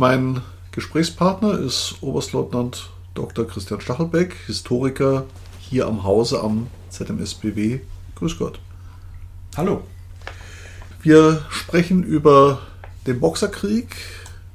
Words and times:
mein 0.00 0.40
Gesprächspartner 0.72 1.58
ist 1.58 1.96
Oberstleutnant 2.00 2.88
Dr. 3.12 3.46
Christian 3.46 3.82
Stachelbeck, 3.82 4.34
Historiker 4.46 5.26
hier 5.58 5.86
am 5.86 6.04
Hause 6.04 6.40
am 6.40 6.68
ZMSBW. 6.88 7.80
Grüß 8.14 8.38
Gott. 8.38 8.60
Hallo. 9.58 9.82
Wir 11.02 11.44
sprechen 11.50 12.02
über 12.02 12.62
den 13.06 13.20
Boxerkrieg. 13.20 13.94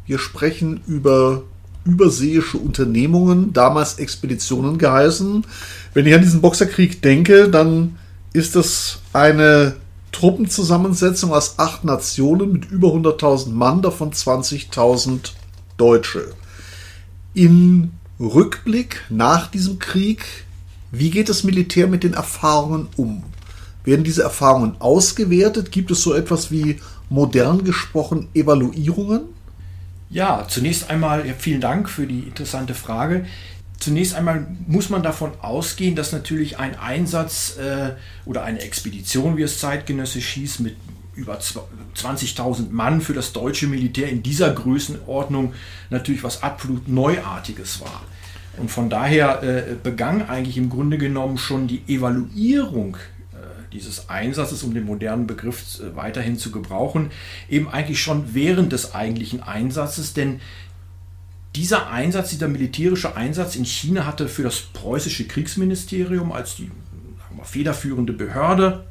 Wir 0.07 0.17
sprechen 0.17 0.81
über 0.87 1.43
überseeische 1.85 2.57
Unternehmungen, 2.57 3.53
damals 3.53 3.99
Expeditionen 3.99 4.79
geheißen. 4.79 5.45
Wenn 5.93 6.07
ich 6.07 6.15
an 6.15 6.21
diesen 6.21 6.41
Boxerkrieg 6.41 7.03
denke, 7.03 7.49
dann 7.49 7.99
ist 8.33 8.55
das 8.55 8.97
eine 9.13 9.75
Truppenzusammensetzung 10.15 11.33
aus 11.33 11.59
acht 11.59 11.83
Nationen 11.83 12.53
mit 12.53 12.71
über 12.71 12.87
100.000 12.87 13.49
Mann, 13.49 13.81
davon 13.81 14.11
20.000 14.11 15.31
Deutsche. 15.75 16.33
In 17.33 17.91
Rückblick 18.17 19.03
nach 19.09 19.47
diesem 19.47 19.77
Krieg, 19.77 20.23
wie 20.89 21.09
geht 21.09 21.27
das 21.27 21.43
Militär 21.43 21.87
mit 21.87 22.03
den 22.03 22.13
Erfahrungen 22.13 22.87
um? 22.95 23.23
Werden 23.83 24.05
diese 24.05 24.23
Erfahrungen 24.23 24.77
ausgewertet? 24.79 25.73
Gibt 25.73 25.91
es 25.91 26.01
so 26.01 26.13
etwas 26.13 26.49
wie 26.49 26.79
modern 27.09 27.65
gesprochen 27.65 28.29
Evaluierungen? 28.33 29.23
Ja, 30.09 30.45
zunächst 30.47 30.89
einmal 30.89 31.25
vielen 31.37 31.59
Dank 31.59 31.89
für 31.89 32.07
die 32.07 32.19
interessante 32.19 32.73
Frage. 32.73 33.25
Zunächst 33.85 34.15
einmal 34.15 34.47
muss 34.65 34.89
man 34.89 35.03
davon 35.03 35.33
ausgehen, 35.43 35.95
dass 35.95 36.11
natürlich 36.11 36.57
ein 36.57 36.75
Einsatz 36.75 37.55
äh, 37.57 37.91
oder 38.25 38.43
eine 38.43 38.61
Expedition, 38.61 39.37
wie 39.37 39.43
es 39.43 39.59
zeitgenössisch 39.59 40.27
hieß, 40.29 40.57
mit 40.57 40.75
über 41.13 41.37
20.000 41.37 42.71
Mann 42.71 42.99
für 43.01 43.13
das 43.13 43.31
deutsche 43.31 43.67
Militär 43.67 44.09
in 44.09 44.23
dieser 44.23 44.51
Größenordnung 44.51 45.53
natürlich 45.91 46.23
was 46.23 46.41
absolut 46.41 46.87
Neuartiges 46.87 47.79
war. 47.79 48.01
Und 48.57 48.71
von 48.71 48.89
daher 48.89 49.43
äh, 49.43 49.75
begann 49.75 50.23
eigentlich 50.23 50.57
im 50.57 50.71
Grunde 50.71 50.97
genommen 50.97 51.37
schon 51.37 51.67
die 51.67 51.83
Evaluierung 51.87 52.97
äh, 53.33 53.37
dieses 53.71 54.09
Einsatzes, 54.09 54.63
um 54.63 54.73
den 54.73 54.85
modernen 54.85 55.27
Begriff 55.27 55.79
äh, 55.79 55.95
weiterhin 55.95 56.39
zu 56.39 56.49
gebrauchen, 56.49 57.11
eben 57.51 57.69
eigentlich 57.69 58.01
schon 58.01 58.33
während 58.33 58.71
des 58.71 58.95
eigentlichen 58.95 59.43
Einsatzes, 59.43 60.15
denn 60.15 60.39
dieser 61.55 61.89
Einsatz, 61.89 62.29
dieser 62.29 62.47
militärische 62.47 63.15
Einsatz 63.15 63.55
in 63.55 63.65
China 63.65 64.05
hatte 64.05 64.27
für 64.27 64.43
das 64.43 64.61
preußische 64.61 65.27
Kriegsministerium 65.27 66.31
als 66.31 66.55
die 66.55 66.69
wir, 67.35 67.43
federführende 67.43 68.13
Behörde, 68.13 68.85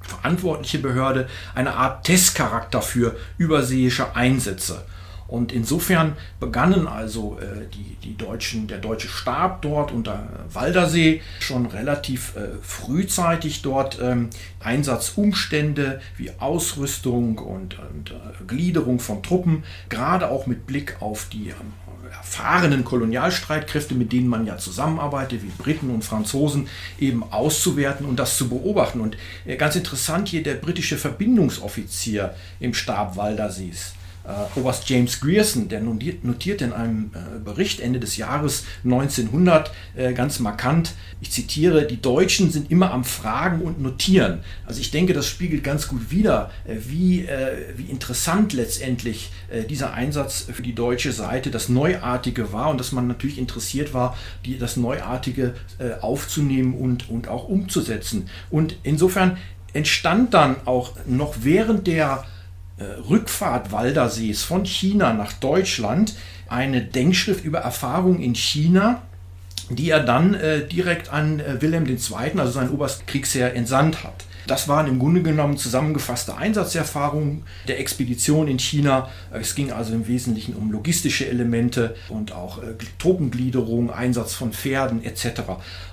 verantwortliche 0.00 0.78
Behörde, 0.78 1.28
eine 1.54 1.74
Art 1.74 2.04
Testcharakter 2.04 2.82
für 2.82 3.16
überseeische 3.38 4.14
Einsätze. 4.14 4.84
Und 5.26 5.52
insofern 5.52 6.16
begannen 6.38 6.86
also 6.86 7.38
äh, 7.40 7.66
die, 7.72 7.96
die 8.04 8.16
Deutschen, 8.16 8.66
der 8.66 8.78
deutsche 8.78 9.08
Stab 9.08 9.62
dort 9.62 9.90
unter 9.90 10.28
Waldersee 10.52 11.22
schon 11.40 11.66
relativ 11.66 12.36
äh, 12.36 12.58
frühzeitig 12.62 13.62
dort 13.62 13.98
ähm, 14.02 14.28
Einsatzumstände 14.60 16.00
wie 16.18 16.30
Ausrüstung 16.38 17.38
und, 17.38 17.78
und 17.78 18.10
äh, 18.10 18.44
Gliederung 18.46 19.00
von 19.00 19.22
Truppen, 19.22 19.64
gerade 19.88 20.30
auch 20.30 20.46
mit 20.46 20.66
Blick 20.66 20.98
auf 21.00 21.26
die 21.32 21.48
ähm, 21.48 21.72
erfahrenen 22.10 22.84
Kolonialstreitkräfte, 22.84 23.94
mit 23.94 24.12
denen 24.12 24.28
man 24.28 24.46
ja 24.46 24.58
zusammenarbeitet, 24.58 25.42
wie 25.42 25.62
Briten 25.62 25.90
und 25.90 26.04
Franzosen, 26.04 26.68
eben 26.98 27.22
auszuwerten 27.22 28.06
und 28.06 28.18
das 28.18 28.36
zu 28.36 28.48
beobachten. 28.48 29.00
Und 29.00 29.16
äh, 29.44 29.56
ganz 29.56 29.76
interessant 29.76 30.28
hier 30.28 30.42
der 30.42 30.54
britische 30.54 30.98
Verbindungsoffizier 30.98 32.34
im 32.60 32.74
Stab 32.74 33.16
Waldersees 33.16 33.94
äh, 34.24 34.58
Oberst 34.58 34.88
James 34.88 35.20
Grierson, 35.20 35.68
der 35.68 35.80
notiert 35.80 36.62
in 36.62 36.72
einem 36.72 37.10
äh, 37.14 37.38
Bericht 37.38 37.80
Ende 37.80 38.00
des 38.00 38.16
Jahres 38.16 38.64
1900 38.84 39.70
äh, 39.96 40.12
ganz 40.12 40.38
markant, 40.40 40.94
ich 41.20 41.30
zitiere, 41.30 41.86
die 41.86 42.00
Deutschen 42.00 42.50
sind 42.50 42.70
immer 42.70 42.90
am 42.90 43.04
Fragen 43.04 43.62
und 43.62 43.80
Notieren. 43.80 44.40
Also 44.66 44.80
ich 44.80 44.90
denke, 44.90 45.12
das 45.12 45.26
spiegelt 45.26 45.64
ganz 45.64 45.88
gut 45.88 46.10
wider, 46.10 46.50
äh, 46.64 46.76
wie, 46.86 47.24
äh, 47.24 47.74
wie 47.76 47.84
interessant 47.84 48.52
letztendlich 48.52 49.30
äh, 49.50 49.64
dieser 49.64 49.94
Einsatz 49.94 50.46
für 50.52 50.62
die 50.62 50.74
deutsche 50.74 51.12
Seite, 51.12 51.50
das 51.50 51.68
Neuartige 51.68 52.52
war 52.52 52.70
und 52.70 52.78
dass 52.78 52.92
man 52.92 53.06
natürlich 53.06 53.38
interessiert 53.38 53.94
war, 53.94 54.16
die, 54.44 54.58
das 54.58 54.76
Neuartige 54.76 55.54
aufzunehmen 56.00 56.74
und, 56.74 57.08
und 57.10 57.28
auch 57.28 57.48
umzusetzen. 57.48 58.28
Und 58.50 58.76
insofern 58.82 59.38
entstand 59.72 60.34
dann 60.34 60.56
auch 60.64 60.92
noch 61.06 61.36
während 61.42 61.86
der 61.86 62.24
Rückfahrt 62.82 63.72
Waldersees 63.72 64.42
von 64.42 64.64
China 64.66 65.12
nach 65.12 65.32
Deutschland 65.32 66.14
eine 66.48 66.82
Denkschrift 66.82 67.44
über 67.44 67.60
Erfahrungen 67.60 68.20
in 68.20 68.34
China, 68.34 69.02
die 69.70 69.90
er 69.90 70.00
dann 70.00 70.34
äh, 70.34 70.66
direkt 70.66 71.12
an 71.12 71.40
äh, 71.40 71.60
Wilhelm 71.62 71.86
II., 71.86 71.98
also 72.38 72.52
seinen 72.52 72.70
Oberstkriegsherr, 72.70 73.54
entsandt 73.54 74.04
hat. 74.04 74.24
Das 74.46 74.68
waren 74.68 74.86
im 74.86 74.98
Grunde 74.98 75.22
genommen 75.22 75.56
zusammengefasste 75.56 76.36
Einsatzerfahrungen 76.36 77.44
der 77.68 77.80
Expedition 77.80 78.48
in 78.48 78.58
China. 78.58 79.08
Es 79.30 79.54
ging 79.54 79.72
also 79.72 79.94
im 79.94 80.06
Wesentlichen 80.06 80.54
um 80.54 80.70
logistische 80.70 81.26
Elemente 81.26 81.96
und 82.08 82.32
auch 82.32 82.58
äh, 82.58 82.74
Truppengliederung, 82.98 83.90
Einsatz 83.90 84.34
von 84.34 84.52
Pferden 84.52 85.04
etc. 85.04 85.42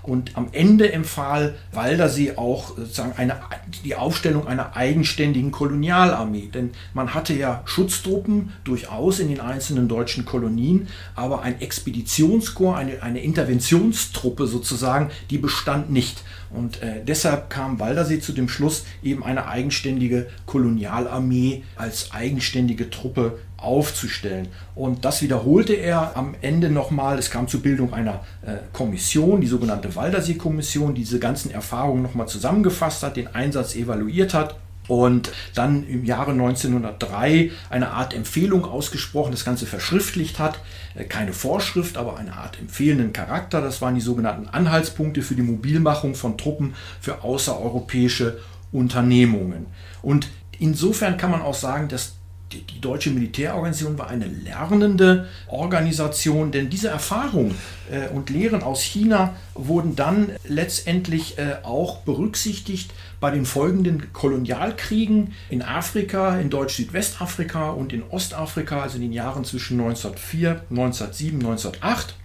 Und 0.04 0.36
am 0.36 0.50
Ende 0.52 0.92
empfahl 0.92 1.56
Waldersee 1.72 2.34
auch 2.36 2.76
sozusagen 2.78 3.14
eine, 3.18 3.38
die 3.86 3.96
Aufstellung 3.96 4.48
einer 4.48 4.76
eigenständigen 4.76 5.52
Kolonialarmee. 5.52 6.50
Denn 6.54 6.72
man 6.94 7.14
hatte 7.14 7.34
ja 7.34 7.62
Schutztruppen 7.66 8.54
durchaus 8.64 9.20
in 9.20 9.30
den 9.30 9.40
einzelnen 9.40 9.88
deutschen 9.88 10.26
Kolonien, 10.26 10.88
aber 11.16 11.42
ein 11.42 11.62
Expeditionskorps, 11.62 12.80
eine, 12.80 13.04
eine 13.04 13.22
Interventionstruppe 13.22 14.48
sozusagen, 14.48 15.10
die 15.30 15.38
bestand 15.38 15.90
nicht. 15.90 16.24
Und 16.54 16.82
äh, 16.82 17.04
deshalb 17.06 17.50
kam 17.50 17.80
Waldersee 17.80 18.20
zu 18.20 18.34
dem 18.34 18.50
Schluss, 18.50 18.86
eben 19.02 19.24
eine 19.24 19.48
eigenständige 19.48 20.28
Kolonialarmee 20.46 21.64
als 21.76 22.12
eigenständige 22.12 22.90
Truppe 22.90 23.40
aufzustellen. 23.58 24.48
Und 24.76 25.06
das 25.06 25.22
wiederholte 25.22 25.74
er 25.74 26.18
am 26.18 26.36
Ende 26.42 26.70
nochmal. 26.70 27.20
Es 27.20 27.30
kam 27.30 27.48
zur 27.48 27.62
Bildung 27.62 27.94
einer 27.94 28.22
äh, 28.42 28.58
Kommission, 28.74 29.40
die 29.40 29.48
sogenannte 29.48 29.96
Waldersee-Kommission, 29.96 30.96
die 30.96 31.02
diese 31.02 31.20
ganzen 31.20 31.52
Erfahrungen 31.52 32.02
nochmal 32.02 32.28
zusammengefasst 32.28 33.04
hat, 33.04 33.18
den 33.18 33.28
Einsatz 33.28 33.76
evaluiert 33.76 34.34
hat 34.34 34.56
und 34.92 35.32
dann 35.56 35.88
im 35.88 36.04
Jahre 36.04 36.32
1903 36.32 37.52
eine 37.70 37.92
Art 37.92 38.14
Empfehlung 38.14 38.66
ausgesprochen, 38.66 39.32
das 39.32 39.46
Ganze 39.46 39.66
verschriftlicht 39.66 40.38
hat. 40.38 40.60
Äh, 40.96 41.06
keine 41.06 41.32
Vorschrift, 41.32 41.96
aber 41.96 42.18
eine 42.18 42.34
Art 42.34 42.60
empfehlenden 42.60 43.14
Charakter. 43.14 43.62
Das 43.62 43.82
waren 43.82 43.96
die 43.96 44.02
sogenannten 44.02 44.50
Anhaltspunkte 44.50 45.22
für 45.22 45.36
die 45.36 45.44
Mobilmachung 45.44 46.14
von 46.14 46.38
Truppen 46.38 46.74
für 47.00 47.24
außereuropäische 47.24 48.40
Unternehmungen. 48.74 49.68
Und 50.02 50.28
insofern 50.60 51.16
kann 51.16 51.32
man 51.32 51.42
auch 51.42 51.54
sagen, 51.54 51.88
dass 51.88 52.16
die, 52.52 52.62
die, 52.62 52.82
deutsche 52.82 53.12
Militärorganisation 53.12 53.98
war 53.98 54.10
eine 54.10 54.26
lernende 54.26 55.28
Organisation, 55.48 56.52
denn 56.52 56.70
diese 56.70 56.90
Erfahrungen 56.90 57.56
äh, 57.92 58.08
und 58.10 58.30
Lehren 58.30 58.64
aus 58.64 58.82
China 58.82 59.36
wurden 59.54 59.96
dann 59.96 60.32
letztendlich 60.48 61.38
äh, 61.38 61.58
auch 61.64 62.00
berücksichtigt 62.00 62.92
bei 63.20 63.32
den 63.32 63.46
folgenden 63.46 64.14
Kolonialkriegen 64.14 65.34
in 65.50 65.62
Afrika, 65.62 66.40
in 66.40 66.50
Deutsch-Südwestafrika 66.50 67.72
und 67.72 67.94
in 67.94 68.04
Ostafrika, 68.04 68.82
also 68.82 68.96
in 68.96 69.04
den 69.04 69.14
Jahren 69.14 69.46
zwischen 69.46 69.80
1904, 69.80 70.62
1907, 70.70 71.40
1908. 71.40 72.16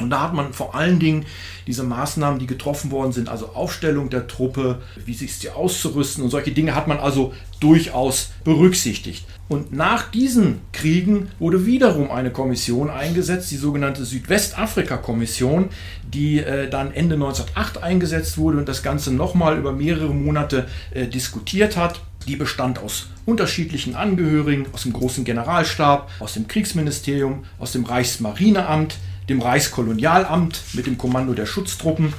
Und 0.00 0.10
da 0.10 0.22
hat 0.22 0.34
man 0.34 0.52
vor 0.52 0.74
allen 0.74 0.98
Dingen 0.98 1.26
diese 1.66 1.82
Maßnahmen, 1.82 2.38
die 2.38 2.46
getroffen 2.46 2.90
worden 2.90 3.12
sind, 3.12 3.28
also 3.28 3.50
Aufstellung 3.54 4.10
der 4.10 4.26
Truppe, 4.26 4.82
wie 5.04 5.14
sich 5.14 5.36
sie 5.36 5.50
auszurüsten 5.50 6.24
und 6.24 6.30
solche 6.30 6.52
Dinge 6.52 6.74
hat 6.74 6.88
man 6.88 6.98
also 6.98 7.32
durchaus 7.60 8.30
berücksichtigt. 8.44 9.24
Und 9.50 9.72
nach 9.72 10.08
diesen 10.12 10.60
Kriegen 10.72 11.28
wurde 11.40 11.66
wiederum 11.66 12.12
eine 12.12 12.30
Kommission 12.30 12.88
eingesetzt, 12.88 13.50
die 13.50 13.56
sogenannte 13.56 14.04
Südwestafrika-Kommission, 14.04 15.70
die 16.04 16.38
äh, 16.38 16.70
dann 16.70 16.92
Ende 16.92 17.16
1908 17.16 17.82
eingesetzt 17.82 18.38
wurde 18.38 18.58
und 18.58 18.68
das 18.68 18.84
Ganze 18.84 19.12
nochmal 19.12 19.58
über 19.58 19.72
mehrere 19.72 20.14
Monate 20.14 20.68
äh, 20.92 21.08
diskutiert 21.08 21.76
hat. 21.76 22.00
Die 22.28 22.36
bestand 22.36 22.78
aus 22.78 23.08
unterschiedlichen 23.26 23.96
Angehörigen, 23.96 24.66
aus 24.72 24.84
dem 24.84 24.92
großen 24.92 25.24
Generalstab, 25.24 26.08
aus 26.20 26.34
dem 26.34 26.46
Kriegsministerium, 26.46 27.44
aus 27.58 27.72
dem 27.72 27.84
Reichsmarineamt, 27.84 28.98
dem 29.30 29.40
Reichskolonialamt 29.40 30.62
mit 30.74 30.86
dem 30.86 30.98
Kommando 30.98 31.32
der 31.32 31.46
Schutztruppen 31.46 32.12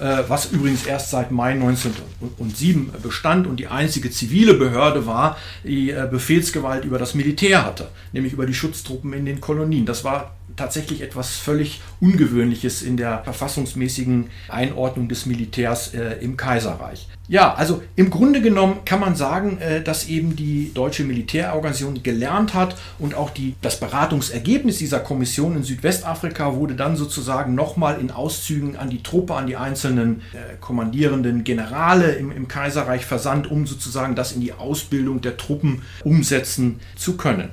äh, 0.00 0.24
was 0.28 0.50
übrigens 0.50 0.86
erst 0.86 1.10
seit 1.10 1.30
Mai 1.30 1.52
1907 1.52 2.90
bestand 3.02 3.46
und 3.46 3.56
die 3.56 3.68
einzige 3.68 4.10
zivile 4.10 4.54
Behörde 4.54 5.06
war, 5.06 5.36
die 5.62 5.90
äh, 5.90 6.08
Befehlsgewalt 6.10 6.84
über 6.84 6.98
das 6.98 7.14
Militär 7.14 7.64
hatte, 7.64 7.88
nämlich 8.12 8.32
über 8.32 8.46
die 8.46 8.54
Schutztruppen 8.54 9.12
in 9.12 9.24
den 9.24 9.40
Kolonien. 9.40 9.86
Das 9.86 10.02
war 10.02 10.34
tatsächlich 10.56 11.02
etwas 11.02 11.36
völlig 11.36 11.80
Ungewöhnliches 12.00 12.82
in 12.82 12.96
der 12.96 13.24
verfassungsmäßigen 13.24 14.30
Einordnung 14.48 15.08
des 15.08 15.26
Militärs 15.26 15.94
äh, 15.94 16.18
im 16.20 16.36
Kaiserreich. 16.36 17.08
Ja, 17.26 17.54
also 17.54 17.82
im 17.96 18.10
Grunde 18.10 18.42
genommen 18.42 18.84
kann 18.84 19.00
man 19.00 19.16
sagen, 19.16 19.58
äh, 19.58 19.82
dass 19.82 20.08
eben 20.08 20.36
die 20.36 20.72
deutsche 20.74 21.04
Militärorganisation 21.04 22.02
gelernt 22.02 22.52
hat 22.52 22.76
und 22.98 23.14
auch 23.14 23.30
die, 23.30 23.54
das 23.62 23.80
Beratungsergebnis 23.80 24.78
dieser 24.78 25.00
Kommission 25.00 25.56
in 25.56 25.62
Südwestafrika 25.62 26.54
wurde 26.54 26.74
dann 26.74 26.96
sozusagen 26.96 27.54
nochmal 27.54 27.98
in 27.98 28.10
Auszügen 28.10 28.76
an 28.76 28.90
die 28.90 29.02
Truppe, 29.02 29.34
an 29.34 29.46
die 29.46 29.56
einzelnen 29.56 30.20
äh, 30.32 30.56
kommandierenden 30.60 31.44
Generale 31.44 32.12
im, 32.12 32.30
im 32.30 32.46
Kaiserreich 32.46 33.06
versandt, 33.06 33.50
um 33.50 33.66
sozusagen 33.66 34.14
das 34.14 34.32
in 34.32 34.42
die 34.42 34.52
Ausbildung 34.52 35.22
der 35.22 35.38
Truppen 35.38 35.82
umsetzen 36.04 36.80
zu 36.94 37.16
können. 37.16 37.48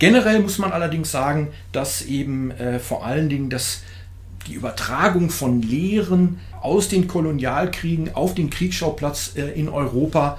Generell 0.00 0.40
muss 0.40 0.56
man 0.56 0.72
allerdings 0.72 1.12
sagen, 1.12 1.48
dass 1.72 2.02
eben 2.02 2.50
äh, 2.52 2.78
vor 2.78 3.04
allen 3.04 3.28
Dingen 3.28 3.50
das, 3.50 3.82
die 4.46 4.54
Übertragung 4.54 5.28
von 5.28 5.60
Lehren 5.60 6.40
aus 6.62 6.88
den 6.88 7.06
Kolonialkriegen 7.06 8.14
auf 8.14 8.34
den 8.34 8.48
Kriegsschauplatz 8.48 9.32
äh, 9.36 9.50
in 9.50 9.68
Europa, 9.68 10.38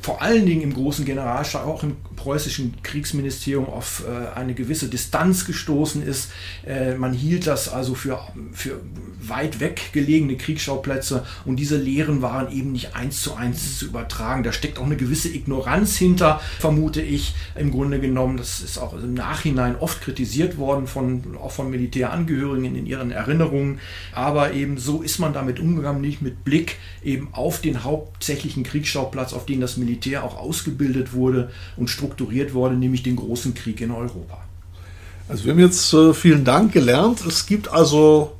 vor 0.00 0.22
allen 0.22 0.46
Dingen 0.46 0.62
im 0.62 0.74
großen 0.74 1.04
Generalstab, 1.04 1.66
auch 1.66 1.82
im 1.82 1.96
preußischen 2.16 2.74
Kriegsministerium 2.82 3.68
auf 3.68 4.04
äh, 4.06 4.38
eine 4.38 4.54
gewisse 4.54 4.88
Distanz 4.88 5.46
gestoßen 5.46 6.02
ist. 6.02 6.30
Äh, 6.66 6.94
man 6.94 7.12
hielt 7.12 7.46
das 7.46 7.68
also 7.68 7.94
für, 7.94 8.20
für 8.52 8.80
weit 9.20 9.60
weg 9.60 9.90
gelegene 9.92 10.36
Kriegsschauplätze 10.36 11.24
und 11.44 11.56
diese 11.56 11.76
Lehren 11.76 12.22
waren 12.22 12.52
eben 12.52 12.72
nicht 12.72 12.94
eins 12.94 13.20
zu 13.20 13.34
eins 13.34 13.78
zu 13.78 13.86
übertragen. 13.86 14.42
Da 14.42 14.52
steckt 14.52 14.78
auch 14.78 14.86
eine 14.86 14.96
gewisse 14.96 15.28
Ignoranz 15.28 15.96
hinter, 15.96 16.40
vermute 16.58 17.02
ich, 17.02 17.34
im 17.54 17.70
Grunde 17.70 18.00
genommen. 18.00 18.36
Das 18.36 18.60
ist 18.60 18.78
auch 18.78 18.94
im 18.94 19.14
Nachhinein 19.14 19.76
oft 19.76 20.00
kritisiert 20.02 20.56
worden, 20.56 20.86
von, 20.86 21.36
auch 21.42 21.52
von 21.52 21.70
Militärangehörigen 21.70 22.76
in 22.76 22.86
ihren 22.86 23.10
Erinnerungen. 23.10 23.80
Aber 24.12 24.52
eben 24.52 24.78
so 24.78 25.02
ist 25.02 25.18
man 25.18 25.32
damit 25.32 25.58
umgegangen, 25.58 26.00
nicht 26.00 26.22
mit 26.22 26.44
Blick 26.44 26.76
eben 27.02 27.28
auf 27.32 27.60
den 27.60 27.82
hauptsächlichen 27.82 28.62
Kriegsschauplatz, 28.62 29.32
auf 29.32 29.46
den 29.46 29.63
das 29.64 29.76
Militär 29.76 30.24
auch 30.24 30.38
ausgebildet 30.38 31.12
wurde 31.12 31.50
und 31.76 31.90
strukturiert 31.90 32.54
wurde, 32.54 32.76
nämlich 32.76 33.02
den 33.02 33.16
großen 33.16 33.54
Krieg 33.54 33.80
in 33.80 33.90
Europa. 33.90 34.38
Also 35.28 35.44
wir 35.44 35.52
haben 35.52 35.60
jetzt 35.60 35.92
äh, 35.94 36.12
vielen 36.14 36.44
Dank 36.44 36.72
gelernt. 36.72 37.24
Es 37.26 37.46
gibt 37.46 37.68
also 37.68 38.32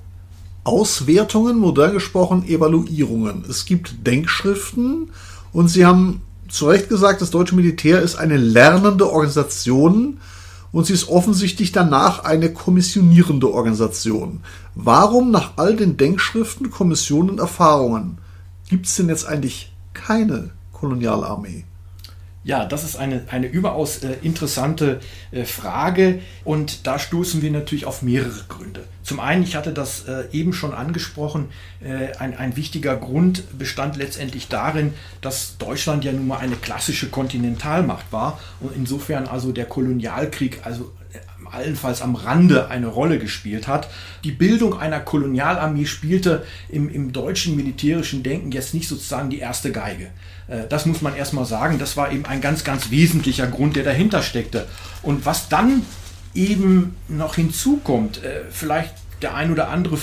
Auswertungen, 0.64 1.58
modern 1.58 1.92
gesprochen 1.94 2.46
Evaluierungen. 2.46 3.44
Es 3.48 3.64
gibt 3.64 4.06
Denkschriften 4.06 5.10
und 5.52 5.68
Sie 5.68 5.86
haben 5.86 6.22
zu 6.48 6.68
Recht 6.68 6.88
gesagt, 6.88 7.20
das 7.20 7.30
deutsche 7.30 7.54
Militär 7.54 8.00
ist 8.00 8.16
eine 8.16 8.36
lernende 8.36 9.10
Organisation 9.10 10.18
und 10.72 10.86
sie 10.86 10.92
ist 10.92 11.08
offensichtlich 11.08 11.72
danach 11.72 12.24
eine 12.24 12.52
kommissionierende 12.52 13.52
Organisation. 13.52 14.40
Warum 14.74 15.30
nach 15.30 15.52
all 15.56 15.76
den 15.76 15.96
Denkschriften, 15.96 16.70
Kommissionen, 16.70 17.38
Erfahrungen 17.38 18.18
gibt 18.68 18.86
es 18.86 18.96
denn 18.96 19.08
jetzt 19.08 19.26
eigentlich 19.26 19.72
keine 19.92 20.50
Kolonialarmee? 20.84 21.64
Ja, 22.46 22.66
das 22.66 22.84
ist 22.84 22.96
eine, 22.96 23.24
eine 23.30 23.46
überaus 23.46 24.04
äh, 24.04 24.16
interessante 24.20 25.00
äh, 25.30 25.44
Frage 25.44 26.20
und 26.44 26.86
da 26.86 26.98
stoßen 26.98 27.40
wir 27.40 27.50
natürlich 27.50 27.86
auf 27.86 28.02
mehrere 28.02 28.44
Gründe. 28.50 28.84
Zum 29.02 29.18
einen, 29.18 29.42
ich 29.42 29.56
hatte 29.56 29.72
das 29.72 30.04
äh, 30.06 30.24
eben 30.30 30.52
schon 30.52 30.74
angesprochen, 30.74 31.48
äh, 31.82 32.14
ein, 32.18 32.36
ein 32.36 32.54
wichtiger 32.56 32.98
Grund 32.98 33.58
bestand 33.58 33.96
letztendlich 33.96 34.48
darin, 34.48 34.92
dass 35.22 35.56
Deutschland 35.56 36.04
ja 36.04 36.12
nun 36.12 36.26
mal 36.26 36.36
eine 36.36 36.56
klassische 36.56 37.08
Kontinentalmacht 37.08 38.12
war 38.12 38.38
und 38.60 38.76
insofern 38.76 39.26
also 39.26 39.50
der 39.52 39.64
Kolonialkrieg 39.64 40.60
also 40.64 40.92
allenfalls 41.54 42.02
am 42.02 42.14
Rande 42.14 42.68
eine 42.68 42.86
Rolle 42.86 43.18
gespielt 43.18 43.66
hat. 43.68 43.88
Die 44.24 44.32
Bildung 44.32 44.78
einer 44.78 45.00
Kolonialarmee 45.00 45.86
spielte 45.86 46.44
im, 46.68 46.88
im 46.88 47.12
deutschen 47.12 47.56
militärischen 47.56 48.22
Denken 48.22 48.52
jetzt 48.52 48.74
nicht 48.74 48.88
sozusagen 48.88 49.30
die 49.30 49.38
erste 49.38 49.72
Geige. 49.72 50.10
Äh, 50.48 50.64
das 50.68 50.86
muss 50.86 51.02
man 51.02 51.16
erstmal 51.16 51.44
sagen. 51.44 51.78
Das 51.78 51.96
war 51.96 52.12
eben 52.12 52.26
ein 52.26 52.40
ganz, 52.40 52.64
ganz 52.64 52.90
wesentlicher 52.90 53.46
Grund, 53.46 53.76
der 53.76 53.84
dahinter 53.84 54.22
steckte. 54.22 54.66
Und 55.02 55.26
was 55.26 55.48
dann 55.48 55.82
eben 56.34 56.96
noch 57.08 57.36
hinzukommt, 57.36 58.22
äh, 58.22 58.42
vielleicht 58.50 58.94
der 59.22 59.34
ein 59.34 59.50
oder 59.50 59.68
andere 59.68 59.96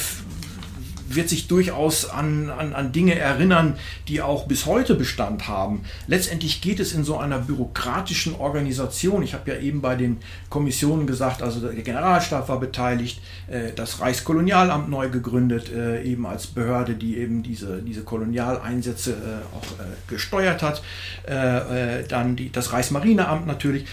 wird 1.16 1.30
sich 1.30 1.48
durchaus 1.48 2.10
an, 2.10 2.50
an, 2.50 2.74
an 2.74 2.92
Dinge 2.92 3.16
erinnern, 3.18 3.76
die 4.08 4.22
auch 4.22 4.48
bis 4.48 4.66
heute 4.66 4.96
Bestand 4.96 5.48
haben. 5.48 5.84
Letztendlich 6.08 6.62
geht 6.62 6.80
es 6.80 6.94
in 6.94 7.04
so 7.04 7.18
einer 7.18 7.40
bürokratischen 7.40 8.36
Organisation. 8.36 9.24
Ich 9.24 9.34
habe 9.34 9.52
ja 9.52 9.60
eben 9.60 9.82
bei 9.82 9.96
den 9.96 10.18
Kommissionen 10.50 11.08
gesagt, 11.08 11.42
also 11.42 11.60
der 11.60 11.74
Generalstab 11.84 12.50
war 12.50 12.60
beteiligt, 12.60 13.22
äh, 13.48 13.72
das 13.76 14.00
Reichskolonialamt 14.00 14.90
neu 14.90 15.10
gegründet, 15.10 15.72
äh, 15.72 16.04
eben 16.04 16.26
als 16.26 16.48
Behörde, 16.48 16.96
die 16.96 17.18
eben 17.18 17.44
diese, 17.44 17.82
diese 17.82 18.04
Kolonialeinsätze 18.04 19.12
äh, 19.12 19.56
auch 19.56 19.62
gesteuert 20.08 20.62
hat. 20.62 20.82
Dann 21.26 22.36
die, 22.36 22.52
das 22.52 22.74
Reichsmarineamt 22.74 23.48
natürlich. 23.48 23.86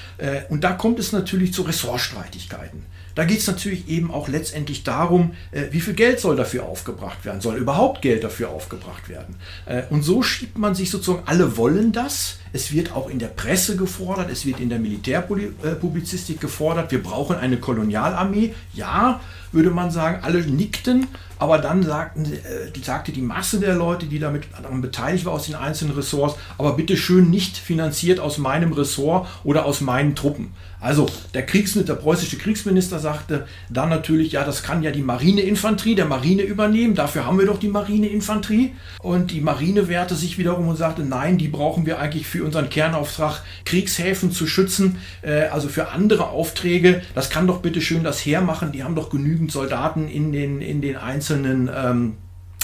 Und 0.49 0.65
da 0.65 0.73
kommt 0.73 0.99
es 0.99 1.13
natürlich 1.13 1.53
zu 1.53 1.63
Ressortstreitigkeiten. 1.63 2.85
Da 3.19 3.25
geht 3.25 3.41
es 3.41 3.49
natürlich 3.49 3.89
eben 3.89 4.13
auch 4.13 4.29
letztendlich 4.29 4.85
darum, 4.85 5.33
äh, 5.51 5.65
wie 5.73 5.81
viel 5.81 5.95
Geld 5.95 6.21
soll 6.21 6.37
dafür 6.37 6.67
aufgebracht 6.67 7.25
werden, 7.25 7.41
soll 7.41 7.57
überhaupt 7.57 8.01
Geld 8.01 8.23
dafür 8.23 8.51
aufgebracht 8.51 9.09
werden. 9.09 9.35
Äh, 9.67 9.83
und 9.91 10.05
so 10.05 10.23
schiebt 10.23 10.57
man 10.57 10.77
sich 10.77 10.89
sozusagen, 10.89 11.27
alle 11.27 11.57
wollen 11.57 11.91
das, 11.91 12.39
es 12.53 12.73
wird 12.73 12.93
auch 12.93 13.11
in 13.11 13.19
der 13.19 13.27
Presse 13.27 13.75
gefordert, 13.75 14.31
es 14.31 14.47
wird 14.47 14.61
in 14.61 14.69
der 14.69 14.79
Militärpublizistik 14.79 16.41
gefordert, 16.41 16.93
wir 16.93 17.03
brauchen 17.03 17.35
eine 17.35 17.57
Kolonialarmee. 17.57 18.55
Ja, 18.73 19.21
würde 19.53 19.71
man 19.71 19.91
sagen, 19.91 20.21
alle 20.23 20.41
nickten, 20.43 21.07
aber 21.39 21.59
dann 21.59 21.83
sagten, 21.83 22.25
äh, 22.25 22.79
sagte 22.83 23.13
die 23.13 23.23
Masse 23.23 23.61
der 23.61 23.75
Leute, 23.75 24.07
die 24.07 24.19
damit 24.19 24.45
daran 24.61 24.81
beteiligt 24.81 25.25
war 25.25 25.33
aus 25.33 25.47
den 25.47 25.55
einzelnen 25.55 25.95
Ressorts, 25.95 26.37
aber 26.59 26.75
bitte 26.75 26.97
schön 26.97 27.31
nicht 27.31 27.57
finanziert 27.57 28.21
aus 28.21 28.39
meinem 28.39 28.73
Ressort 28.73 29.29
oder 29.45 29.65
aus 29.65 29.81
meinen 29.81 30.15
Truppen. 30.17 30.53
Also 30.81 31.07
der 31.35 31.45
Kriegsminister, 31.45 31.95
der 31.95 32.01
preußische 32.01 32.39
Kriegsminister 32.39 33.01
sagte 33.01 33.47
dann 33.69 33.89
natürlich, 33.89 34.33
ja, 34.33 34.45
das 34.45 34.63
kann 34.63 34.83
ja 34.83 34.93
die 34.93 35.03
Marineinfanterie 35.03 35.97
der 35.97 36.05
Marine 36.05 36.43
übernehmen, 36.43 36.95
dafür 36.95 37.27
haben 37.27 37.39
wir 37.39 37.47
doch 37.47 37.59
die 37.59 37.69
Marineinfanterie. 37.69 38.75
Und 39.01 39.33
die 39.33 39.41
Marine 39.41 39.89
wehrte 39.89 40.15
sich 40.15 40.39
wiederum 40.39 40.69
und 40.69 40.77
sagte, 40.77 41.03
nein, 41.03 41.39
die 41.39 41.49
brauchen 41.49 41.85
wir 41.85 41.99
eigentlich 41.99 42.27
für 42.27 42.45
unseren 42.45 42.71
Kernauftrag, 42.71 43.43
Kriegshäfen 43.65 44.31
zu 44.31 44.47
schützen, 44.47 44.99
äh, 45.23 45.47
also 45.49 45.69
für 45.69 45.89
andere 45.89 46.29
Aufträge. 46.29 47.03
Das 47.15 47.31
kann 47.31 47.47
doch 47.47 47.61
bitte 47.61 47.81
schön 47.81 48.05
das 48.05 48.25
Heer 48.25 48.41
machen, 48.41 48.71
die 48.71 48.85
haben 48.85 48.95
doch 48.95 49.11
genügend 49.11 49.38
Soldaten 49.49 50.09
in 50.09 50.33
den, 50.33 50.61
in 50.61 50.81
den 50.81 50.97
einzelnen 50.97 51.71
ähm, 51.75 52.17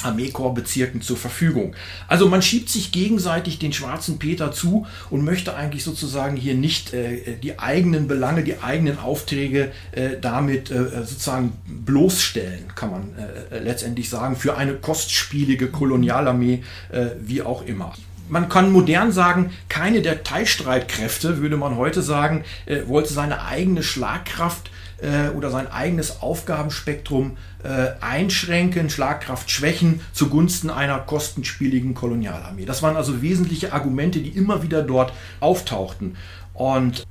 Armeekorpsbezirken 0.04 1.00
zur 1.00 1.16
Verfügung. 1.16 1.74
Also 2.08 2.28
man 2.28 2.42
schiebt 2.42 2.68
sich 2.68 2.92
gegenseitig 2.92 3.58
den 3.58 3.72
schwarzen 3.72 4.18
Peter 4.18 4.52
zu 4.52 4.86
und 5.10 5.24
möchte 5.24 5.54
eigentlich 5.54 5.84
sozusagen 5.84 6.36
hier 6.36 6.54
nicht 6.54 6.92
äh, 6.92 7.36
die 7.42 7.58
eigenen 7.58 8.06
Belange, 8.08 8.44
die 8.44 8.58
eigenen 8.58 8.98
Aufträge 8.98 9.72
äh, 9.92 10.10
damit 10.20 10.70
äh, 10.70 11.04
sozusagen 11.04 11.52
bloßstellen, 11.66 12.74
kann 12.74 12.90
man 12.90 13.02
äh, 13.50 13.58
letztendlich 13.58 14.10
sagen, 14.10 14.36
für 14.36 14.56
eine 14.56 14.74
kostspielige 14.74 15.68
Kolonialarmee, 15.68 16.62
äh, 16.90 17.06
wie 17.20 17.42
auch 17.42 17.64
immer 17.64 17.94
man 18.28 18.48
kann 18.48 18.72
modern 18.72 19.12
sagen, 19.12 19.50
keine 19.68 20.00
der 20.00 20.24
Teilstreitkräfte, 20.24 21.38
würde 21.42 21.58
man 21.58 21.76
heute 21.76 22.00
sagen, 22.00 22.44
äh, 22.64 22.80
wollte 22.86 23.12
seine 23.12 23.44
eigene 23.44 23.82
Schlagkraft 23.82 24.70
äh, 25.00 25.28
oder 25.30 25.50
sein 25.50 25.70
eigenes 25.70 26.22
Aufgabenspektrum 26.22 27.36
äh, 27.62 27.92
einschränken, 28.00 28.90
Schlagkraft 28.90 29.50
schwächen 29.50 30.00
zugunsten 30.12 30.70
einer 30.70 30.98
kostenspieligen 30.98 31.94
Kolonialarmee. 31.94 32.64
Das 32.64 32.82
waren 32.82 32.96
also 32.96 33.22
wesentliche 33.22 33.72
Argumente, 33.72 34.20
die 34.20 34.30
immer 34.30 34.62
wieder 34.62 34.82
dort 34.82 35.12
auftauchten. 35.40 36.16
Und 36.52 37.06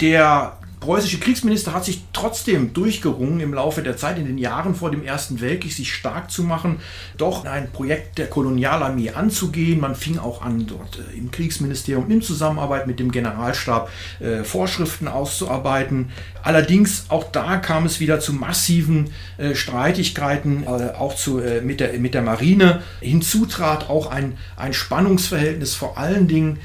der 0.00 0.56
preußische 0.80 1.20
Kriegsminister 1.20 1.74
hat 1.74 1.84
sich 1.84 2.02
trotzdem 2.14 2.72
durchgerungen, 2.72 3.40
im 3.40 3.52
Laufe 3.52 3.82
der 3.82 3.98
Zeit, 3.98 4.18
in 4.18 4.24
den 4.24 4.38
Jahren 4.38 4.74
vor 4.74 4.90
dem 4.90 5.04
Ersten 5.04 5.40
Weltkrieg, 5.40 5.72
sich 5.72 5.92
stark 5.92 6.30
zu 6.30 6.42
machen, 6.42 6.80
doch 7.18 7.44
ein 7.44 7.70
Projekt 7.70 8.16
der 8.16 8.28
Kolonialarmee 8.28 9.10
anzugehen. 9.10 9.80
Man 9.80 9.94
fing 9.94 10.18
auch 10.18 10.42
an, 10.42 10.66
dort 10.66 10.98
äh, 10.98 11.18
im 11.18 11.30
Kriegsministerium 11.30 12.10
in 12.10 12.22
Zusammenarbeit 12.22 12.86
mit 12.86 12.98
dem 12.98 13.12
Generalstab 13.12 13.90
äh, 14.20 14.42
Vorschriften 14.42 15.06
auszuarbeiten. 15.06 16.10
Allerdings 16.42 17.04
auch 17.10 17.30
da 17.30 17.58
kam 17.58 17.84
es 17.84 18.00
wieder 18.00 18.18
zu 18.18 18.32
massiven 18.32 19.10
äh, 19.36 19.54
Streitigkeiten, 19.54 20.66
auch 20.66 21.14
zu, 21.14 21.42
mit, 21.62 21.80
der, 21.80 21.98
mit 21.98 22.14
der 22.14 22.22
Marine. 22.22 22.82
Hinzu 23.00 23.44
trat 23.44 23.90
auch 23.90 24.10
ein, 24.10 24.38
ein 24.56 24.72
Spannungsverhältnis 24.72 25.74
vor 25.74 25.98
allen 25.98 26.28
Dingen 26.28 26.58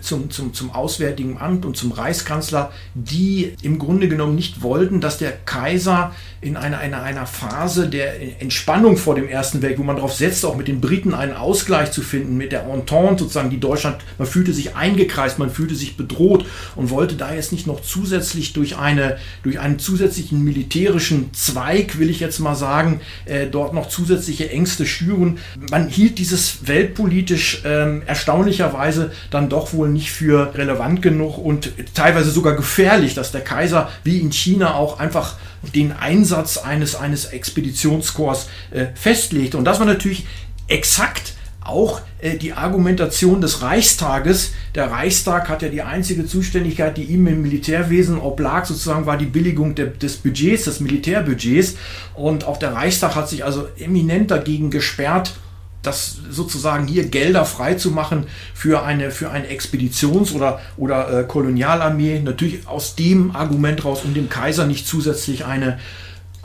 zum, 0.00 0.30
zum, 0.30 0.54
zum 0.54 0.70
Auswärtigen 0.70 1.38
Amt 1.38 1.64
und 1.64 1.76
zum 1.76 1.92
Reichskanzler, 1.92 2.70
die 2.94 3.47
im 3.62 3.78
Grunde 3.78 4.08
genommen 4.08 4.34
nicht 4.34 4.62
wollten, 4.62 5.00
dass 5.00 5.18
der 5.18 5.32
Kaiser 5.32 6.12
in 6.40 6.56
einer, 6.56 6.78
einer, 6.78 7.02
einer 7.02 7.26
Phase 7.26 7.88
der 7.88 8.40
Entspannung 8.40 8.96
vor 8.96 9.14
dem 9.14 9.28
Ersten 9.28 9.60
Weltkrieg, 9.60 9.78
wo 9.78 9.82
man 9.82 9.96
darauf 9.96 10.14
setzt, 10.14 10.44
auch 10.44 10.56
mit 10.56 10.68
den 10.68 10.80
Briten 10.80 11.14
einen 11.14 11.34
Ausgleich 11.34 11.90
zu 11.90 12.02
finden, 12.02 12.36
mit 12.36 12.52
der 12.52 12.62
Entente 12.62 13.24
sozusagen, 13.24 13.50
die 13.50 13.58
Deutschland, 13.58 13.96
man 14.18 14.28
fühlte 14.28 14.52
sich 14.52 14.76
eingekreist, 14.76 15.38
man 15.38 15.50
fühlte 15.50 15.74
sich 15.74 15.96
bedroht 15.96 16.46
und 16.76 16.90
wollte 16.90 17.16
da 17.16 17.34
jetzt 17.34 17.52
nicht 17.52 17.66
noch 17.66 17.82
zusätzlich 17.82 18.52
durch, 18.52 18.76
eine, 18.76 19.18
durch 19.42 19.58
einen 19.58 19.78
zusätzlichen 19.78 20.44
militärischen 20.44 21.32
Zweig, 21.32 21.98
will 21.98 22.08
ich 22.08 22.20
jetzt 22.20 22.38
mal 22.38 22.54
sagen, 22.54 23.00
äh, 23.24 23.46
dort 23.46 23.74
noch 23.74 23.88
zusätzliche 23.88 24.50
Ängste 24.50 24.86
schüren. 24.86 25.38
Man 25.70 25.88
hielt 25.88 26.18
dieses 26.18 26.66
weltpolitisch 26.66 27.64
äh, 27.64 27.98
erstaunlicherweise 28.06 29.10
dann 29.30 29.48
doch 29.48 29.72
wohl 29.72 29.88
nicht 29.88 30.12
für 30.12 30.54
relevant 30.54 31.02
genug 31.02 31.38
und 31.38 31.72
teilweise 31.94 32.30
sogar 32.30 32.54
gefährlich, 32.54 33.14
dass 33.14 33.32
der 33.32 33.37
Kaiser 33.40 33.90
wie 34.04 34.18
in 34.18 34.32
China 34.32 34.74
auch 34.74 34.98
einfach 34.98 35.36
den 35.74 35.92
Einsatz 35.92 36.58
eines, 36.58 36.94
eines 36.94 37.26
Expeditionskorps 37.26 38.48
äh, 38.70 38.86
festlegt. 38.94 39.54
Und 39.54 39.64
das 39.64 39.78
war 39.78 39.86
natürlich 39.86 40.26
exakt 40.68 41.34
auch 41.68 42.00
äh, 42.20 42.36
die 42.36 42.52
Argumentation 42.52 43.40
des 43.40 43.62
Reichstages. 43.62 44.52
Der 44.74 44.90
Reichstag 44.90 45.48
hat 45.48 45.62
ja 45.62 45.68
die 45.68 45.82
einzige 45.82 46.26
Zuständigkeit, 46.26 46.96
die 46.96 47.04
ihm 47.04 47.26
im 47.26 47.42
Militärwesen 47.42 48.18
oblag, 48.18 48.64
sozusagen 48.64 49.06
war 49.06 49.16
die 49.16 49.26
Billigung 49.26 49.74
de, 49.74 49.96
des 49.96 50.16
Budgets, 50.16 50.64
des 50.64 50.80
Militärbudgets. 50.80 51.76
Und 52.14 52.44
auch 52.44 52.56
der 52.56 52.72
Reichstag 52.72 53.14
hat 53.14 53.28
sich 53.28 53.44
also 53.44 53.68
eminent 53.78 54.30
dagegen 54.30 54.70
gesperrt, 54.70 55.34
das 55.82 56.16
sozusagen 56.30 56.86
hier 56.86 57.08
Gelder 57.08 57.44
freizumachen 57.44 58.26
für 58.54 58.82
eine, 58.82 59.10
für 59.10 59.30
eine 59.30 59.46
Expeditions- 59.48 60.34
oder, 60.34 60.60
oder 60.76 61.20
äh, 61.20 61.24
Kolonialarmee. 61.24 62.20
Natürlich 62.20 62.66
aus 62.66 62.96
dem 62.96 63.34
Argument 63.34 63.84
raus, 63.84 64.02
um 64.04 64.14
dem 64.14 64.28
Kaiser 64.28 64.66
nicht 64.66 64.86
zusätzlich 64.86 65.44
eine, 65.44 65.78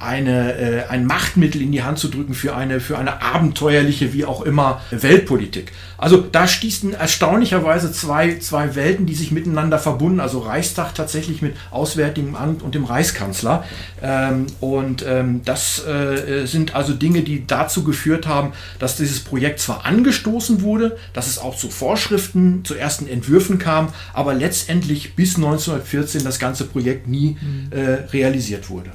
eine, 0.03 0.57
äh, 0.57 0.83
ein 0.89 1.05
Machtmittel 1.05 1.61
in 1.61 1.71
die 1.71 1.83
Hand 1.83 1.99
zu 1.99 2.09
drücken 2.09 2.33
für 2.33 2.55
eine, 2.55 2.79
für 2.79 2.97
eine 2.97 3.21
abenteuerliche, 3.21 4.13
wie 4.13 4.25
auch 4.25 4.41
immer, 4.41 4.81
Weltpolitik. 4.91 5.71
Also 5.97 6.17
da 6.17 6.47
stießen 6.47 6.93
erstaunlicherweise 6.93 7.91
zwei, 7.93 8.37
zwei 8.39 8.75
Welten, 8.75 9.05
die 9.05 9.15
sich 9.15 9.31
miteinander 9.31 9.79
verbunden, 9.79 10.19
also 10.19 10.39
Reichstag 10.39 10.93
tatsächlich 10.93 11.41
mit 11.41 11.55
Auswärtigem 11.71 12.35
Amt 12.35 12.61
und 12.61 12.75
dem 12.75 12.83
Reichskanzler. 12.83 13.63
Ähm, 14.01 14.47
und 14.59 15.05
ähm, 15.07 15.41
das 15.45 15.85
äh, 15.87 16.45
sind 16.45 16.75
also 16.75 16.93
Dinge, 16.93 17.21
die 17.21 17.47
dazu 17.47 17.85
geführt 17.85 18.27
haben, 18.27 18.51
dass 18.79 18.97
dieses 18.97 19.21
Projekt 19.21 19.59
zwar 19.59 19.85
angestoßen 19.85 20.61
wurde, 20.61 20.97
dass 21.13 21.27
es 21.27 21.39
auch 21.39 21.55
zu 21.55 21.69
Vorschriften, 21.69 22.65
zu 22.65 22.75
ersten 22.75 23.07
Entwürfen 23.07 23.57
kam, 23.57 23.87
aber 24.13 24.33
letztendlich 24.33 25.15
bis 25.15 25.37
1914 25.37 26.23
das 26.25 26.37
ganze 26.37 26.65
Projekt 26.65 27.07
nie 27.07 27.37
mhm. 27.39 27.71
äh, 27.71 27.79
realisiert 28.11 28.69
wurde. 28.69 28.91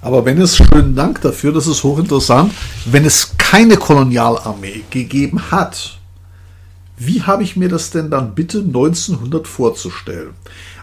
Aber 0.00 0.24
wenn 0.24 0.40
es, 0.40 0.56
schönen 0.56 0.94
Dank 0.94 1.20
dafür, 1.22 1.52
das 1.52 1.66
ist 1.66 1.82
hochinteressant, 1.82 2.52
wenn 2.84 3.04
es 3.04 3.36
keine 3.38 3.76
Kolonialarmee 3.76 4.82
gegeben 4.90 5.50
hat, 5.50 5.98
wie 6.98 7.22
habe 7.22 7.42
ich 7.42 7.56
mir 7.56 7.68
das 7.68 7.90
denn 7.90 8.10
dann 8.10 8.34
bitte 8.34 8.58
1900 8.58 9.46
vorzustellen? 9.46 10.34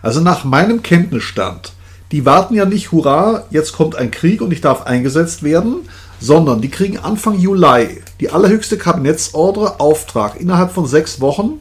Also 0.02 0.22
nach 0.22 0.44
meinem 0.44 0.84
Kenntnisstand, 0.84 1.74
die 2.12 2.26
warten 2.26 2.54
ja 2.54 2.66
nicht, 2.66 2.92
hurra, 2.92 3.46
jetzt 3.50 3.74
kommt 3.74 3.96
ein 3.96 4.12
Krieg 4.12 4.42
und 4.42 4.52
ich 4.52 4.62
darf 4.62 4.86
eingesetzt 4.86 5.42
werden, 5.42 5.78
sondern 6.20 6.62
die 6.62 6.70
kriegen 6.70 7.00
Anfang 7.00 7.40
Juli 7.40 8.02
die 8.20 8.30
allerhöchste 8.30 8.78
Kabinettsordre 8.78 9.80
Auftrag 9.80 10.40
innerhalb 10.40 10.72
von 10.72 10.86
sechs 10.86 11.20
Wochen 11.20 11.60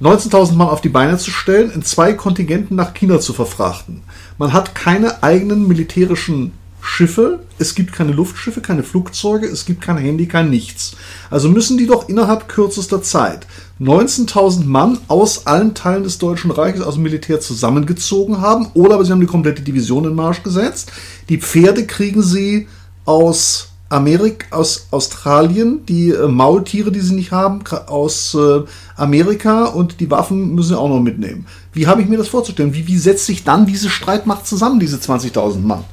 19.000 0.00 0.54
Mann 0.54 0.68
auf 0.68 0.80
die 0.80 0.88
Beine 0.88 1.18
zu 1.18 1.30
stellen, 1.30 1.70
in 1.70 1.82
zwei 1.82 2.12
Kontingenten 2.12 2.76
nach 2.76 2.94
China 2.94 3.18
zu 3.18 3.32
verfrachten. 3.32 4.02
Man 4.38 4.52
hat 4.52 4.74
keine 4.74 5.22
eigenen 5.22 5.66
militärischen 5.66 6.52
Schiffe, 6.80 7.40
es 7.58 7.74
gibt 7.74 7.92
keine 7.92 8.12
Luftschiffe, 8.12 8.60
keine 8.60 8.84
Flugzeuge, 8.84 9.46
es 9.46 9.66
gibt 9.66 9.80
kein 9.80 9.96
Handy, 9.96 10.26
kein 10.26 10.48
nichts. 10.50 10.96
Also 11.30 11.48
müssen 11.48 11.76
die 11.76 11.86
doch 11.86 12.08
innerhalb 12.08 12.48
kürzester 12.48 13.02
Zeit 13.02 13.46
19.000 13.80 14.64
Mann 14.64 14.98
aus 15.08 15.46
allen 15.46 15.74
Teilen 15.74 16.04
des 16.04 16.18
Deutschen 16.18 16.52
Reiches 16.52 16.82
aus 16.82 16.94
dem 16.94 17.02
Militär 17.02 17.40
zusammengezogen 17.40 18.40
haben 18.40 18.68
oder 18.74 18.94
aber 18.94 19.04
sie 19.04 19.10
haben 19.10 19.20
die 19.20 19.26
komplette 19.26 19.62
Division 19.62 20.04
in 20.04 20.14
Marsch 20.14 20.44
gesetzt. 20.44 20.92
Die 21.28 21.38
Pferde 21.38 21.86
kriegen 21.86 22.22
sie 22.22 22.68
aus 23.04 23.67
Amerika, 23.88 24.56
aus 24.56 24.88
Australien, 24.90 25.86
die 25.86 26.10
äh, 26.10 26.28
Maultiere, 26.28 26.92
die 26.92 27.00
sie 27.00 27.14
nicht 27.14 27.32
haben, 27.32 27.60
aus 27.86 28.34
äh, 28.34 28.60
Amerika 28.96 29.66
und 29.66 30.00
die 30.00 30.10
Waffen 30.10 30.54
müssen 30.54 30.70
sie 30.70 30.78
auch 30.78 30.88
noch 30.88 31.00
mitnehmen. 31.00 31.46
Wie 31.72 31.86
habe 31.86 32.02
ich 32.02 32.08
mir 32.08 32.18
das 32.18 32.28
vorzustellen? 32.28 32.74
Wie, 32.74 32.86
wie 32.86 32.98
setzt 32.98 33.26
sich 33.26 33.44
dann 33.44 33.66
diese 33.66 33.88
Streitmacht 33.88 34.46
zusammen, 34.46 34.78
diese 34.78 34.98
20.000 34.98 35.60
Mann? 35.60 35.84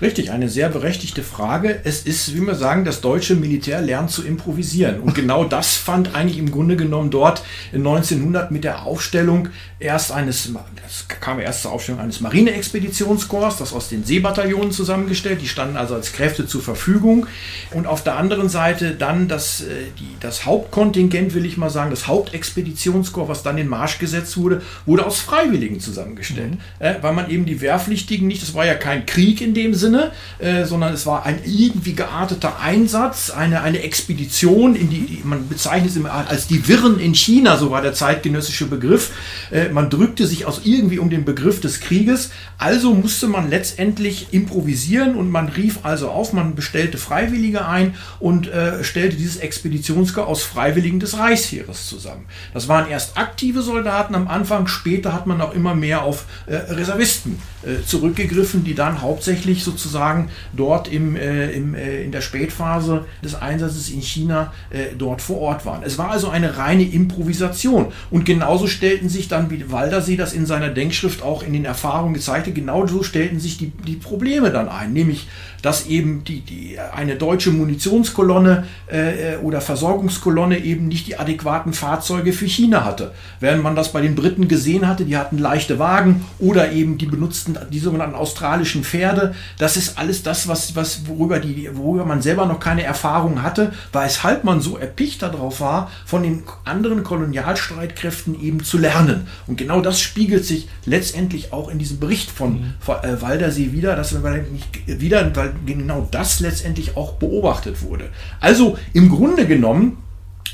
Richtig, 0.00 0.30
eine 0.30 0.50
sehr 0.50 0.68
berechtigte 0.68 1.22
Frage. 1.22 1.80
Es 1.84 2.02
ist, 2.02 2.34
wie 2.34 2.40
wir 2.42 2.54
sagen, 2.54 2.84
das 2.84 3.00
deutsche 3.00 3.34
Militär 3.34 3.80
lernt 3.80 4.10
zu 4.10 4.26
improvisieren. 4.26 5.00
Und 5.00 5.14
genau 5.14 5.44
das 5.44 5.76
fand 5.76 6.14
eigentlich 6.14 6.38
im 6.38 6.50
Grunde 6.50 6.76
genommen 6.76 7.10
dort 7.10 7.42
in 7.72 7.78
1900 7.78 8.50
mit 8.50 8.64
der 8.64 8.84
Aufstellung 8.84 9.48
erst 9.78 10.10
eines, 10.10 10.50
das 10.82 11.06
kam 11.20 11.38
erst 11.38 11.62
zur 11.62 11.72
Aufstellung 11.72 12.00
eines 12.00 12.20
Marineexpeditionskorps, 12.20 13.58
das 13.58 13.74
aus 13.74 13.90
den 13.90 14.04
Seebataillonen 14.04 14.72
zusammengestellt, 14.72 15.42
die 15.42 15.48
standen 15.48 15.76
also 15.76 15.94
als 15.94 16.12
Kräfte 16.12 16.46
zur 16.46 16.62
Verfügung. 16.62 17.26
Und 17.72 17.86
auf 17.86 18.02
der 18.02 18.16
anderen 18.16 18.48
Seite 18.48 18.92
dann 18.92 19.28
das, 19.28 19.60
äh, 19.60 19.66
die, 19.98 20.16
das 20.20 20.46
Hauptkontingent, 20.46 21.34
will 21.34 21.44
ich 21.44 21.58
mal 21.58 21.68
sagen, 21.68 21.90
das 21.90 22.06
Hauptexpeditionskorps, 22.06 23.28
was 23.28 23.42
dann 23.42 23.58
in 23.58 23.68
Marsch 23.68 23.98
gesetzt 23.98 24.38
wurde, 24.38 24.62
wurde 24.86 25.04
aus 25.04 25.20
Freiwilligen 25.20 25.78
zusammengestellt. 25.78 26.52
Mhm. 26.52 26.58
Äh, 26.78 26.94
weil 27.02 27.12
man 27.12 27.28
eben 27.28 27.44
die 27.44 27.60
Wehrpflichtigen 27.60 28.26
nicht, 28.26 28.40
das 28.40 28.54
war 28.54 28.64
ja 28.64 28.74
kein 28.74 29.04
Krieg 29.04 29.42
in 29.42 29.52
dem 29.52 29.74
Sinne, 29.74 30.12
äh, 30.38 30.64
sondern 30.64 30.94
es 30.94 31.04
war 31.04 31.26
ein 31.26 31.40
irgendwie 31.44 31.92
gearteter 31.92 32.60
Einsatz, 32.60 33.28
eine, 33.28 33.60
eine 33.60 33.82
Expedition, 33.82 34.74
in 34.74 34.88
die 34.88 35.20
man 35.22 35.48
bezeichnet 35.48 35.90
es 35.90 35.96
immer 35.96 36.12
als 36.12 36.46
die 36.46 36.66
Wirren 36.66 36.98
in 36.98 37.14
China, 37.14 37.58
so 37.58 37.70
war 37.70 37.82
der 37.82 37.92
zeitgenössische 37.92 38.66
Begriff. 38.66 39.10
Äh, 39.50 39.65
man 39.72 39.90
drückte 39.90 40.26
sich 40.26 40.46
aus 40.46 40.62
irgendwie 40.64 40.98
um 40.98 41.10
den 41.10 41.24
Begriff 41.24 41.60
des 41.60 41.80
Krieges, 41.80 42.30
also 42.58 42.94
musste 42.94 43.26
man 43.28 43.50
letztendlich 43.50 44.28
improvisieren 44.32 45.14
und 45.14 45.30
man 45.30 45.48
rief 45.48 45.80
also 45.82 46.08
auf, 46.10 46.32
man 46.32 46.54
bestellte 46.54 46.98
Freiwillige 46.98 47.66
ein 47.66 47.94
und 48.18 48.48
äh, 48.48 48.82
stellte 48.84 49.16
dieses 49.16 49.36
Expeditionskorps 49.36 50.28
aus 50.28 50.42
Freiwilligen 50.42 51.00
des 51.00 51.18
Reichsheeres 51.18 51.88
zusammen. 51.88 52.26
Das 52.54 52.68
waren 52.68 52.88
erst 52.88 53.16
aktive 53.16 53.62
Soldaten 53.62 54.14
am 54.14 54.28
Anfang, 54.28 54.66
später 54.66 55.12
hat 55.12 55.26
man 55.26 55.40
auch 55.40 55.54
immer 55.54 55.74
mehr 55.74 56.02
auf 56.02 56.26
äh, 56.46 56.54
Reservisten 56.56 57.38
äh, 57.62 57.84
zurückgegriffen, 57.84 58.64
die 58.64 58.74
dann 58.74 59.02
hauptsächlich 59.02 59.64
sozusagen 59.64 60.30
dort 60.52 60.88
im, 60.88 61.16
äh, 61.16 61.50
im, 61.50 61.74
äh, 61.74 62.02
in 62.02 62.12
der 62.12 62.20
Spätphase 62.20 63.04
des 63.22 63.34
Einsatzes 63.34 63.90
in 63.90 64.02
China 64.02 64.52
äh, 64.70 64.94
dort 64.96 65.22
vor 65.22 65.38
Ort 65.38 65.66
waren. 65.66 65.82
Es 65.82 65.98
war 65.98 66.10
also 66.10 66.28
eine 66.28 66.56
reine 66.56 66.84
Improvisation. 66.84 67.92
Und 68.10 68.24
genauso 68.24 68.66
stellten 68.66 69.08
sich 69.08 69.28
dann, 69.28 69.50
wie 69.56 69.70
Waldersee 69.72 70.16
das 70.16 70.32
in 70.32 70.46
seiner 70.46 70.68
Denkschrift 70.68 71.22
auch 71.22 71.42
in 71.42 71.52
den 71.52 71.64
Erfahrungen 71.64 72.14
gezeigt 72.14 72.46
hat, 72.46 72.54
genauso 72.54 73.02
stellten 73.02 73.40
sich 73.40 73.58
die, 73.58 73.70
die 73.70 73.96
Probleme 73.96 74.50
dann 74.50 74.68
ein. 74.68 74.92
Nämlich 74.92 75.26
dass 75.66 75.86
eben 75.86 76.22
die, 76.22 76.42
die, 76.42 76.78
eine 76.78 77.16
deutsche 77.16 77.50
Munitionskolonne 77.50 78.66
äh, 78.86 79.36
oder 79.38 79.60
Versorgungskolonne 79.60 80.58
eben 80.58 80.86
nicht 80.86 81.08
die 81.08 81.18
adäquaten 81.18 81.72
Fahrzeuge 81.72 82.32
für 82.32 82.46
China 82.46 82.84
hatte. 82.84 83.12
Während 83.40 83.64
man 83.64 83.74
das 83.74 83.90
bei 83.90 84.00
den 84.00 84.14
Briten 84.14 84.46
gesehen 84.46 84.86
hatte, 84.86 85.04
die 85.04 85.16
hatten 85.16 85.38
leichte 85.38 85.80
Wagen 85.80 86.24
oder 86.38 86.70
eben 86.70 86.98
die 86.98 87.06
benutzten 87.06 87.58
die 87.72 87.80
sogenannten 87.80 88.14
australischen 88.14 88.84
Pferde. 88.84 89.34
Das 89.58 89.76
ist 89.76 89.98
alles 89.98 90.22
das, 90.22 90.46
was, 90.46 90.76
was, 90.76 91.08
worüber, 91.08 91.40
die, 91.40 91.68
worüber 91.72 92.04
man 92.04 92.22
selber 92.22 92.46
noch 92.46 92.60
keine 92.60 92.84
Erfahrung 92.84 93.42
hatte, 93.42 93.72
weshalb 93.92 94.44
man 94.44 94.60
so 94.60 94.76
erpicht 94.76 95.22
darauf 95.22 95.60
war, 95.60 95.90
von 96.04 96.22
den 96.22 96.44
anderen 96.64 97.02
Kolonialstreitkräften 97.02 98.40
eben 98.40 98.62
zu 98.62 98.78
lernen. 98.78 99.26
Und 99.46 99.56
genau 99.56 99.80
das 99.80 100.00
spiegelt 100.00 100.44
sich 100.44 100.68
letztendlich 100.84 101.52
auch 101.52 101.68
in 101.68 101.78
diesem 101.78 102.00
Bericht 102.00 102.30
von, 102.30 102.52
mhm. 102.60 102.74
äh, 103.02 103.20
Waldersee 103.22 103.72
wieder, 103.72 103.94
dass 103.96 104.12
wir 104.12 104.44
nicht 104.52 105.00
wieder, 105.00 105.34
weil 105.36 105.54
genau 105.64 106.08
das 106.10 106.40
letztendlich 106.40 106.96
auch 106.96 107.14
beobachtet 107.14 107.82
wurde. 107.82 108.08
Also 108.40 108.78
im 108.92 109.08
Grunde 109.08 109.46
genommen 109.46 109.98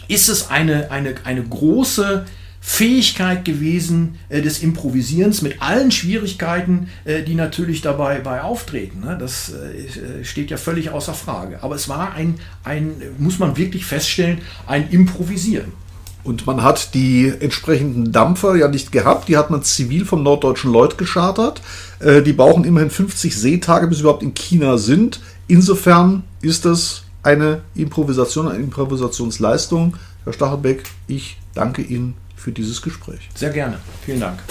ist 0.08 0.28
es 0.28 0.50
eine, 0.50 0.90
eine, 0.90 1.14
eine 1.24 1.42
große 1.42 2.26
Fähigkeit 2.64 3.44
gewesen 3.44 4.20
äh, 4.28 4.40
des 4.40 4.62
Improvisierens 4.62 5.42
mit 5.42 5.60
allen 5.60 5.90
Schwierigkeiten, 5.90 6.88
äh, 7.04 7.24
die 7.24 7.34
natürlich 7.34 7.82
dabei 7.82 8.20
bei 8.20 8.40
auftreten. 8.40 9.00
Ne? 9.00 9.18
Das 9.18 9.52
äh, 9.52 10.20
äh, 10.20 10.24
steht 10.24 10.50
ja 10.50 10.56
völlig 10.56 10.90
außer 10.90 11.12
Frage. 11.12 11.60
Aber 11.62 11.74
es 11.74 11.88
war 11.88 12.14
ein, 12.14 12.38
ein, 12.62 12.94
muss 13.18 13.40
man 13.40 13.56
wirklich 13.56 13.84
feststellen, 13.84 14.42
ein 14.68 14.88
Improvisieren. 14.90 15.72
Und 16.24 16.46
man 16.46 16.62
hat 16.62 16.94
die 16.94 17.32
entsprechenden 17.40 18.12
Dampfer 18.12 18.54
ja 18.54 18.68
nicht 18.68 18.92
gehabt, 18.92 19.28
die 19.28 19.36
hat 19.36 19.50
man 19.50 19.62
zivil 19.62 20.04
vom 20.04 20.22
norddeutschen 20.22 20.72
Lloyd 20.72 20.96
geschartert. 20.96 21.60
Äh, 21.98 22.22
die 22.22 22.32
brauchen 22.32 22.64
immerhin 22.64 22.90
50 22.90 23.36
Seetage, 23.36 23.88
bis 23.88 23.98
sie 23.98 24.02
überhaupt 24.02 24.22
in 24.22 24.34
China 24.34 24.78
sind. 24.78 25.20
Insofern 25.48 26.22
ist 26.40 26.64
das 26.64 27.02
eine 27.22 27.62
Improvisation, 27.74 28.48
eine 28.48 28.62
Improvisationsleistung. 28.62 29.96
Herr 30.24 30.32
Stachelbeck, 30.32 30.84
ich 31.08 31.38
danke 31.54 31.82
Ihnen 31.82 32.14
für 32.36 32.52
dieses 32.52 32.82
Gespräch. 32.82 33.28
Sehr 33.34 33.50
gerne. 33.50 33.78
Vielen 34.04 34.20
Dank. 34.20 34.42